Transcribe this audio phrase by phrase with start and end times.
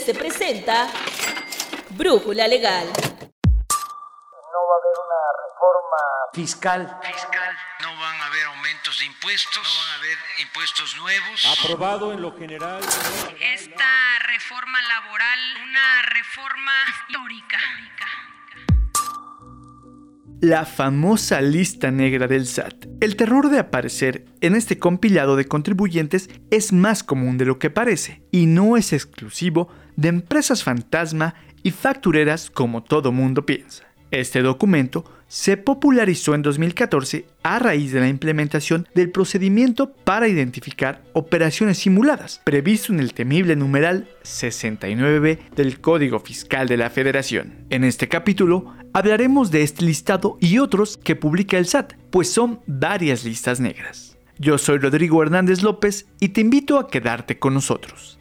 [0.00, 0.88] se presenta
[1.90, 2.86] Brújula Legal.
[2.86, 6.00] No va a haber una reforma
[6.32, 6.98] fiscal.
[7.02, 7.54] fiscal.
[7.82, 11.58] No van a haber aumentos de impuestos, no van a haber impuestos nuevos.
[11.60, 12.80] Aprobado en lo general.
[13.40, 17.58] Esta reforma laboral, una reforma histórica.
[20.40, 22.86] La famosa lista negra del SAT.
[23.00, 27.70] El terror de aparecer en este compilado de contribuyentes es más común de lo que
[27.70, 33.84] parece, y no es exclusivo de empresas fantasma y factureras como todo mundo piensa.
[34.10, 41.02] Este documento se popularizó en 2014 a raíz de la implementación del procedimiento para identificar
[41.14, 47.64] operaciones simuladas, previsto en el temible numeral 69b del Código Fiscal de la Federación.
[47.70, 52.60] En este capítulo hablaremos de este listado y otros que publica el SAT, pues son
[52.66, 54.18] varias listas negras.
[54.38, 58.18] Yo soy Rodrigo Hernández López y te invito a quedarte con nosotros.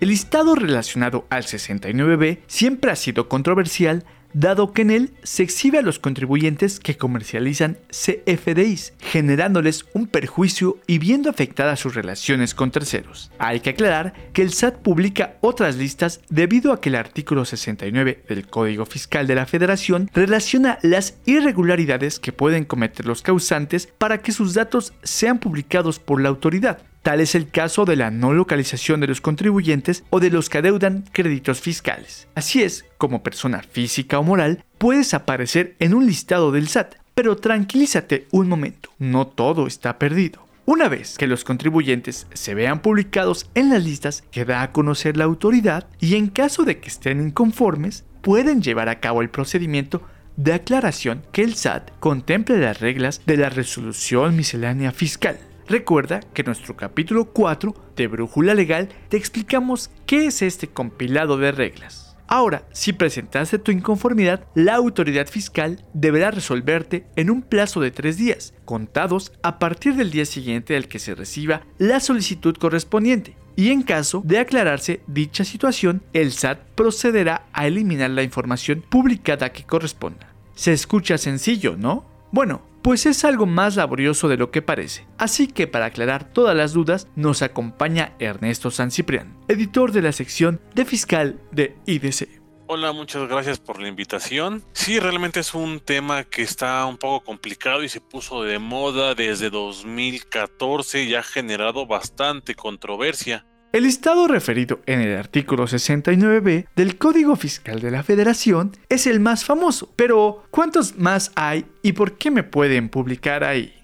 [0.00, 5.78] El listado relacionado al 69b siempre ha sido controversial dado que en él se exhibe
[5.78, 12.70] a los contribuyentes que comercializan CFDIs, generándoles un perjuicio y viendo afectadas sus relaciones con
[12.70, 13.32] terceros.
[13.38, 18.22] Hay que aclarar que el SAT publica otras listas debido a que el artículo 69
[18.28, 24.18] del Código Fiscal de la Federación relaciona las irregularidades que pueden cometer los causantes para
[24.18, 26.82] que sus datos sean publicados por la autoridad.
[27.02, 30.58] Tal es el caso de la no localización de los contribuyentes o de los que
[30.58, 32.28] adeudan créditos fiscales.
[32.34, 37.36] Así es, como persona física o moral, puedes aparecer en un listado del SAT, pero
[37.36, 40.46] tranquilízate un momento, no todo está perdido.
[40.66, 45.16] Una vez que los contribuyentes se vean publicados en las listas que da a conocer
[45.16, 50.02] la autoridad y en caso de que estén inconformes, pueden llevar a cabo el procedimiento
[50.36, 55.38] de aclaración que el SAT contemple las reglas de la resolución miscelánea fiscal.
[55.68, 61.36] Recuerda que en nuestro capítulo 4 de Brújula Legal te explicamos qué es este compilado
[61.36, 62.16] de reglas.
[62.26, 68.16] Ahora, si presentaste tu inconformidad, la autoridad fiscal deberá resolverte en un plazo de tres
[68.16, 73.36] días, contados a partir del día siguiente del que se reciba la solicitud correspondiente.
[73.54, 79.52] Y en caso de aclararse dicha situación, el SAT procederá a eliminar la información publicada
[79.52, 80.32] que corresponda.
[80.54, 82.06] Se escucha sencillo, ¿no?
[82.30, 85.06] Bueno, pues es algo más laborioso de lo que parece.
[85.18, 90.12] Así que para aclarar todas las dudas nos acompaña Ernesto San Ciprián, editor de la
[90.12, 92.38] sección de fiscal de IDC.
[92.70, 94.62] Hola, muchas gracias por la invitación.
[94.74, 99.14] Sí, realmente es un tema que está un poco complicado y se puso de moda
[99.14, 103.46] desde 2014 y ha generado bastante controversia.
[103.70, 109.20] El listado referido en el artículo 69b del Código Fiscal de la Federación es el
[109.20, 113.74] más famoso, pero ¿cuántos más hay y por qué me pueden publicar ahí?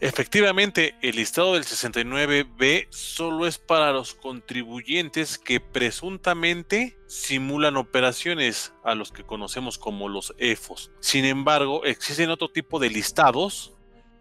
[0.00, 8.94] Efectivamente, el listado del 69b solo es para los contribuyentes que presuntamente simulan operaciones a
[8.94, 10.90] los que conocemos como los EFOS.
[11.00, 13.73] Sin embargo, existen otro tipo de listados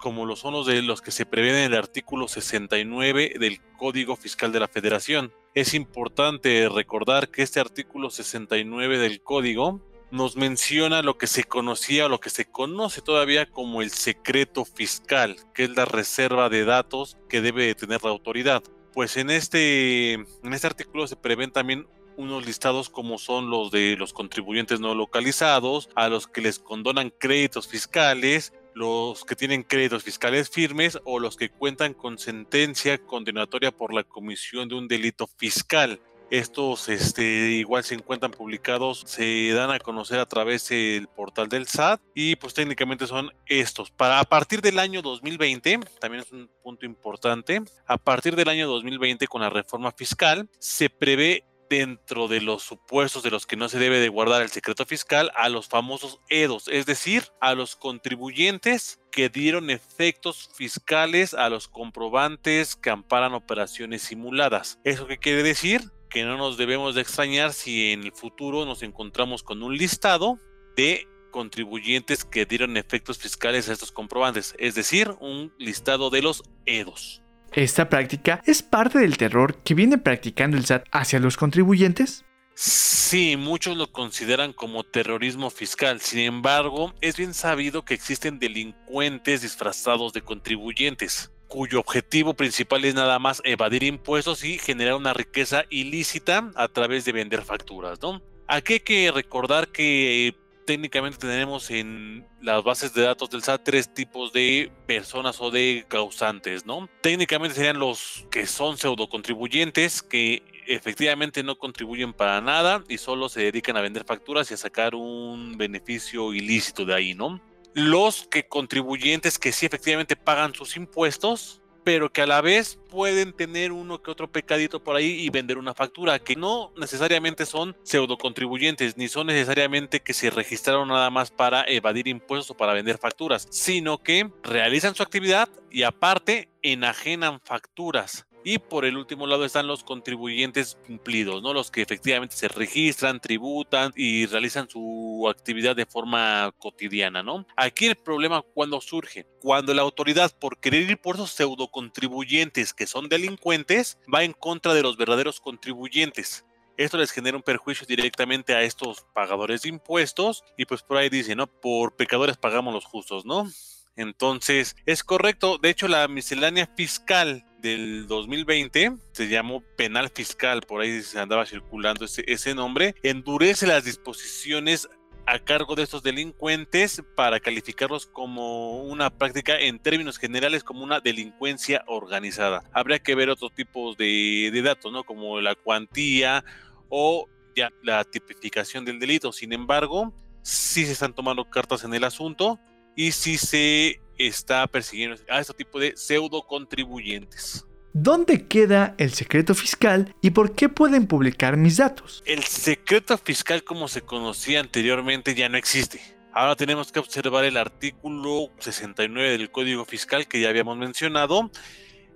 [0.03, 4.18] como lo son los de los que se prevén en el artículo 69 del Código
[4.18, 5.31] Fiscal de la Federación.
[5.53, 9.80] Es importante recordar que este artículo 69 del Código
[10.12, 14.66] nos menciona lo que se conocía o lo que se conoce todavía como el secreto
[14.66, 18.62] fiscal, que es la reserva de datos que debe tener la autoridad.
[18.92, 21.88] Pues en este, en este artículo se prevén también
[22.18, 27.09] unos listados como son los de los contribuyentes no localizados, a los que les condonan
[27.09, 33.72] créditos fiscales, los que tienen créditos fiscales firmes o los que cuentan con sentencia condenatoria
[33.72, 36.00] por la comisión de un delito fiscal.
[36.30, 41.68] Estos este, igual se encuentran publicados, se dan a conocer a través del portal del
[41.68, 43.92] SAT y pues técnicamente son estos.
[43.92, 48.68] Para a partir del año 2020, también es un punto importante, a partir del año
[48.68, 51.44] 2020 con la reforma fiscal se prevé
[51.78, 55.32] dentro de los supuestos de los que no se debe de guardar el secreto fiscal
[55.36, 61.68] a los famosos EDOS, es decir, a los contribuyentes que dieron efectos fiscales a los
[61.68, 64.78] comprobantes que amparan operaciones simuladas.
[64.84, 65.81] ¿Eso qué quiere decir?
[66.12, 70.38] Que no nos debemos de extrañar si en el futuro nos encontramos con un listado
[70.76, 76.44] de contribuyentes que dieron efectos fiscales a estos comprobantes, es decir, un listado de los
[76.68, 77.23] EDOS.
[77.56, 82.26] ¿Esta práctica es parte del terror que viene practicando el SAT hacia los contribuyentes?
[82.56, 86.02] Sí, muchos lo consideran como terrorismo fiscal.
[86.02, 92.96] Sin embargo, es bien sabido que existen delincuentes disfrazados de contribuyentes, cuyo objetivo principal es
[92.96, 98.22] nada más evadir impuestos y generar una riqueza ilícita a través de vender facturas, ¿no?
[98.48, 103.94] Aquí hay que recordar que técnicamente tenemos en las bases de datos del SAT tres
[103.94, 106.89] tipos de personas o de causantes, ¿no?
[107.01, 113.30] Técnicamente serían los que son pseudo contribuyentes, que efectivamente no contribuyen para nada y solo
[113.30, 117.42] se dedican a vender facturas y a sacar un beneficio ilícito de ahí, ¿no?
[117.74, 123.33] Los que contribuyentes que sí efectivamente pagan sus impuestos, pero que a la vez pueden
[123.33, 127.75] tener uno que otro pecadito por ahí y vender una factura, que no necesariamente son
[127.83, 132.74] pseudo contribuyentes, ni son necesariamente que se registraron nada más para evadir impuestos o para
[132.74, 138.25] vender facturas, sino que realizan su actividad y aparte enajenan facturas.
[138.44, 141.54] Y por el último lado están los contribuyentes cumplidos, ¿no?
[141.54, 147.45] Los que efectivamente se registran, tributan y realizan su actividad de forma cotidiana, ¿no?
[147.56, 152.74] Aquí el problema cuando surge, cuando la autoridad por querer ir por esos pseudo contribuyentes
[152.74, 156.45] que son delincuentes va en contra de los verdaderos contribuyentes.
[156.75, 161.07] Esto les genera un perjuicio directamente a estos pagadores de impuestos y pues por ahí
[161.10, 161.48] dice, ¿no?
[161.48, 163.48] Por pecadores pagamos los justos, ¿no?
[163.95, 165.60] Entonces, es correcto.
[165.60, 171.45] De hecho, la miscelánea fiscal del 2020, se llamó penal fiscal, por ahí se andaba
[171.45, 174.88] circulando ese, ese nombre, endurece las disposiciones
[175.25, 181.00] a cargo de estos delincuentes para calificarlos como una práctica en términos generales como una
[181.00, 182.63] delincuencia organizada.
[182.74, 185.06] Habría que ver otros tipos de, de datos, ¿no?
[185.06, 186.44] Como la cuantía
[186.89, 189.31] o ya la tipificación del delito.
[189.31, 192.59] Sin embargo, sí se están tomando cartas en el asunto
[192.95, 197.65] y si se está persiguiendo a este tipo de pseudo contribuyentes.
[197.94, 202.24] ¿Dónde queda el secreto fiscal y por qué pueden publicar mis datos?
[202.25, 206.01] El secreto fiscal como se conocía anteriormente ya no existe.
[206.33, 211.51] Ahora tenemos que observar el artículo 69 del Código Fiscal que ya habíamos mencionado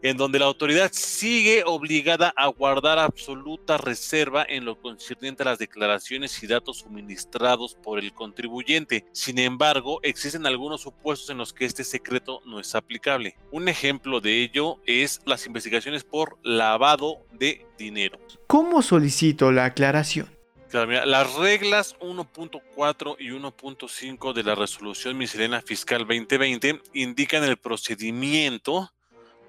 [0.01, 5.59] en donde la autoridad sigue obligada a guardar absoluta reserva en lo concerniente a las
[5.59, 9.05] declaraciones y datos suministrados por el contribuyente.
[9.11, 13.37] Sin embargo, existen algunos supuestos en los que este secreto no es aplicable.
[13.51, 18.19] Un ejemplo de ello es las investigaciones por lavado de dinero.
[18.47, 20.37] ¿Cómo solicito la aclaración?
[20.69, 27.55] Claro, mira, las reglas 1.4 y 1.5 de la resolución miscelánea fiscal 2020 indican el
[27.55, 28.91] procedimiento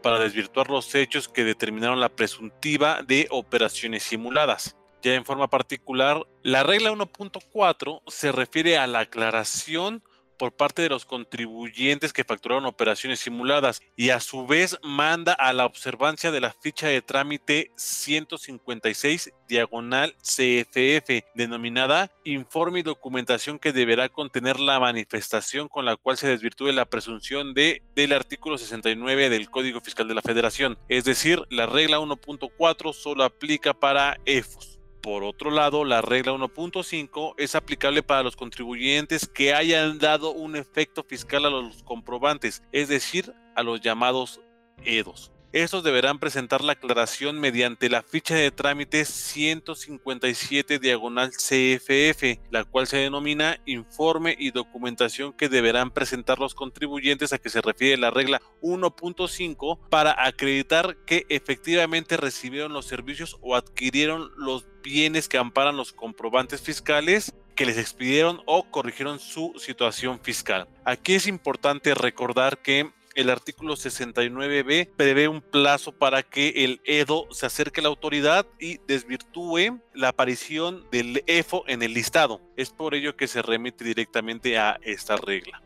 [0.02, 4.76] para desvirtuar los hechos que determinaron la presuntiva de operaciones simuladas.
[5.02, 10.02] Ya en forma particular, la regla 1.4 se refiere a la aclaración
[10.38, 15.52] por parte de los contribuyentes que facturaron operaciones simuladas y a su vez manda a
[15.52, 23.72] la observancia de la ficha de trámite 156 diagonal CFF denominada informe y documentación que
[23.72, 29.28] deberá contener la manifestación con la cual se desvirtúe la presunción de del artículo 69
[29.30, 34.77] del Código Fiscal de la Federación, es decir, la regla 1.4 solo aplica para EFOS.
[35.00, 40.56] Por otro lado, la regla 1.5 es aplicable para los contribuyentes que hayan dado un
[40.56, 44.40] efecto fiscal a los comprobantes, es decir, a los llamados
[44.84, 45.32] EDOS.
[45.52, 52.86] Estos deberán presentar la aclaración mediante la ficha de trámite 157 diagonal CFF, la cual
[52.86, 58.10] se denomina informe y documentación que deberán presentar los contribuyentes a que se refiere la
[58.10, 65.78] regla 1.5 para acreditar que efectivamente recibieron los servicios o adquirieron los bienes que amparan
[65.78, 70.68] los comprobantes fiscales que les expidieron o corrigieron su situación fiscal.
[70.84, 77.26] Aquí es importante recordar que el artículo 69b prevé un plazo para que el EDO
[77.32, 82.40] se acerque a la autoridad y desvirtúe la aparición del EFO en el listado.
[82.56, 85.60] Es por ello que se remite directamente a esta regla.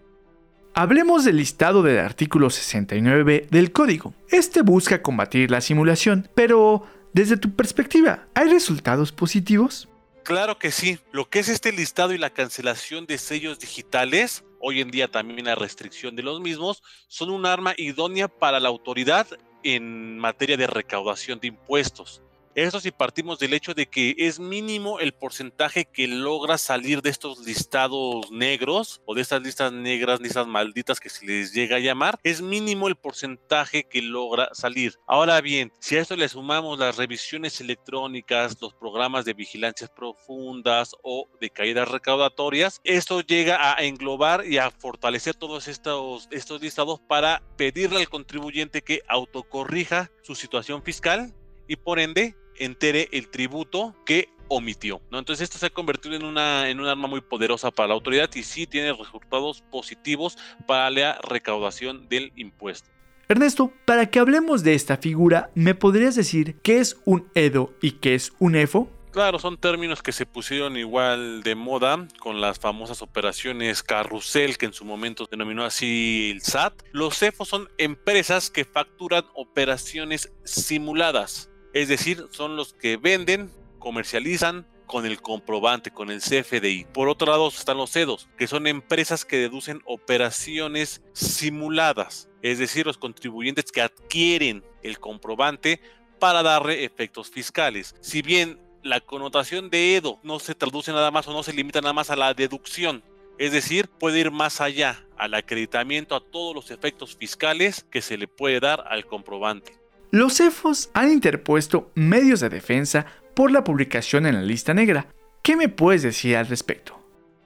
[0.73, 4.15] Hablemos del listado del artículo 69b del código.
[4.31, 9.91] Este busca combatir la simulación, pero desde tu perspectiva, ¿hay resultados positivos?
[10.25, 10.99] Claro que sí.
[11.13, 15.45] Lo que es este listado y la cancelación de sellos digitales hoy en día también
[15.45, 19.27] la restricción de los mismos, son un arma idónea para la autoridad
[19.65, 22.23] en materia de recaudación de impuestos.
[22.55, 27.09] Eso si partimos del hecho de que es mínimo el porcentaje que logra salir de
[27.09, 31.81] estos listados negros o de estas listas negras, listas malditas que se les llega a
[31.81, 34.99] llamar, es mínimo el porcentaje que logra salir.
[35.07, 40.95] Ahora bien, si a esto le sumamos las revisiones electrónicas, los programas de vigilancias profundas
[41.03, 47.01] o de caídas recaudatorias, esto llega a englobar y a fortalecer todos estos, estos listados
[47.01, 51.35] para pedirle al contribuyente que autocorrija su situación fiscal
[51.67, 55.01] y por ende entere el tributo que omitió.
[55.11, 55.19] ¿no?
[55.19, 58.31] Entonces esto se ha convertido en una, en un arma muy poderosa para la autoridad
[58.35, 62.91] y sí tiene resultados positivos para la recaudación del impuesto.
[63.29, 67.93] Ernesto, para que hablemos de esta figura, ¿me podrías decir qué es un EDO y
[67.93, 68.91] qué es un EFO?
[69.13, 74.65] Claro, son términos que se pusieron igual de moda con las famosas operaciones carrusel que
[74.65, 76.83] en su momento denominó así el SAT.
[76.93, 84.67] Los CEFOS son empresas que facturan operaciones simuladas, es decir, son los que venden, comercializan
[84.87, 86.87] con el comprobante, con el CFDI.
[86.93, 92.85] Por otro lado están los CEDOS, que son empresas que deducen operaciones simuladas, es decir,
[92.85, 95.81] los contribuyentes que adquieren el comprobante
[96.19, 97.95] para darle efectos fiscales.
[98.01, 101.81] Si bien la connotación de EDO no se traduce nada más o no se limita
[101.81, 103.03] nada más a la deducción,
[103.39, 108.19] es decir, puede ir más allá al acreditamiento a todos los efectos fiscales que se
[108.19, 109.82] le puede dar al comprobante.
[110.15, 115.07] Los CEFOS han interpuesto medios de defensa por la publicación en la lista negra.
[115.43, 117.03] ¿Qué me puedes decir al respecto?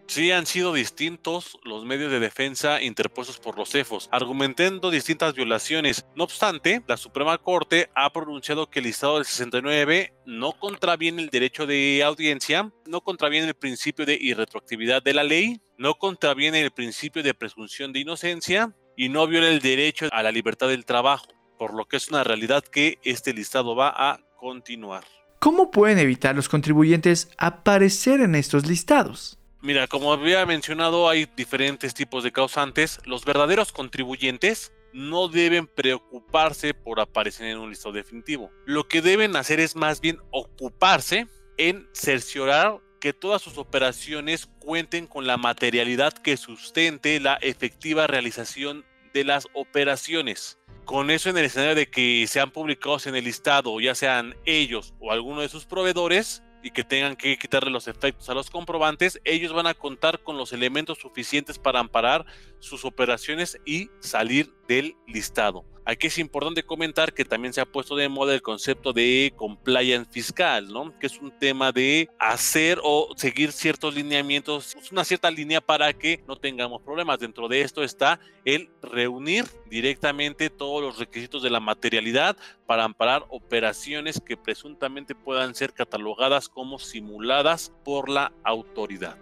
[0.09, 6.05] Sí han sido distintos los medios de defensa interpuestos por los CEFOS, argumentando distintas violaciones.
[6.17, 11.31] No obstante, la Suprema Corte ha pronunciado que el listado del 69 no contraviene el
[11.31, 16.73] derecho de audiencia, no contraviene el principio de irretroactividad de la ley, no contraviene el
[16.73, 21.27] principio de presunción de inocencia y no viola el derecho a la libertad del trabajo,
[21.57, 25.05] por lo que es una realidad que este listado va a continuar.
[25.39, 29.39] ¿Cómo pueden evitar los contribuyentes aparecer en estos listados?
[29.63, 33.01] Mira, como había mencionado, hay diferentes tipos de causantes.
[33.05, 38.51] Los verdaderos contribuyentes no deben preocuparse por aparecer en un listado definitivo.
[38.65, 41.27] Lo que deben hacer es más bien ocuparse
[41.59, 48.85] en cerciorar que todas sus operaciones cuenten con la materialidad que sustente la efectiva realización
[49.13, 50.59] de las operaciones.
[50.87, 54.95] Con eso en el escenario de que sean publicados en el listado, ya sean ellos
[55.01, 59.21] o alguno de sus proveedores, y que tengan que quitarle los efectos a los comprobantes,
[59.25, 62.27] ellos van a contar con los elementos suficientes para amparar
[62.59, 65.65] sus operaciones y salir del listado.
[65.89, 70.11] Aquí es importante comentar que también se ha puesto de moda el concepto de compliance
[70.11, 70.99] fiscal, ¿no?
[70.99, 76.25] Que es un tema de hacer o seguir ciertos lineamientos, una cierta línea para que
[76.27, 77.21] no tengamos problemas.
[77.21, 83.25] Dentro de esto está el reunir directamente todos los requisitos de la materialidad para amparar
[83.29, 89.17] operaciones que presuntamente puedan ser catalogadas como simuladas por la autoridad.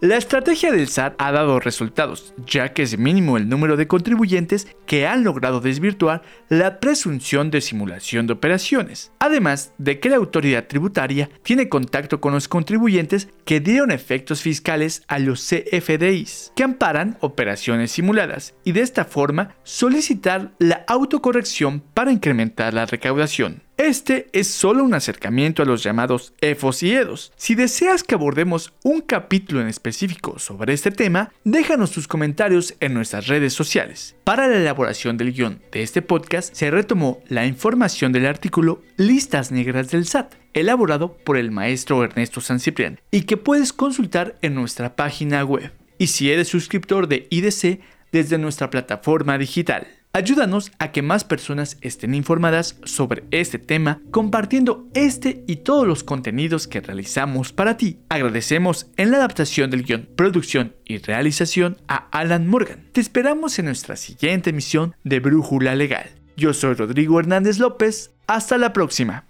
[0.00, 4.68] La estrategia del SAT ha dado resultados, ya que es mínimo el número de contribuyentes
[4.84, 10.66] que han logrado desvirtuar la presunción de simulación de operaciones, además de que la autoridad
[10.66, 17.16] tributaria tiene contacto con los contribuyentes que dieron efectos fiscales a los CFDIs, que amparan
[17.20, 23.65] operaciones simuladas, y de esta forma solicitar la autocorrección para incrementar la recaudación.
[23.76, 27.32] Este es solo un acercamiento a los llamados EFOS y EDOS.
[27.36, 32.94] Si deseas que abordemos un capítulo en específico sobre este tema, déjanos tus comentarios en
[32.94, 34.16] nuestras redes sociales.
[34.24, 39.52] Para la elaboración del guion de este podcast se retomó la información del artículo Listas
[39.52, 44.54] Negras del SAT, elaborado por el maestro Ernesto San Ciprián, y que puedes consultar en
[44.54, 45.70] nuestra página web.
[45.98, 47.80] Y si eres suscriptor de IDC,
[48.10, 49.86] desde nuestra plataforma digital.
[50.16, 56.04] Ayúdanos a que más personas estén informadas sobre este tema compartiendo este y todos los
[56.04, 57.98] contenidos que realizamos para ti.
[58.08, 62.88] Agradecemos en la adaptación del guion, producción y realización a Alan Morgan.
[62.92, 66.08] Te esperamos en nuestra siguiente emisión de Brújula Legal.
[66.34, 68.12] Yo soy Rodrigo Hernández López.
[68.26, 69.26] Hasta la próxima.